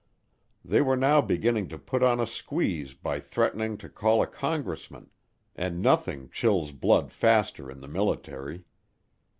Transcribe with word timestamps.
They 0.65 0.81
were 0.81 0.95
now 0.97 1.21
beginning 1.21 1.67
to 1.67 1.77
put 1.77 2.01
on 2.01 2.19
a 2.19 2.25
squeeze 2.25 2.95
by 2.95 3.19
threatening 3.19 3.77
to 3.77 3.87
call 3.87 4.19
a 4.23 4.25
congressman 4.25 5.11
and 5.55 5.79
nothing 5.79 6.31
chills 6.31 6.71
blood 6.71 7.11
faster 7.11 7.69
in 7.69 7.81
the 7.81 7.87
military. 7.87 8.65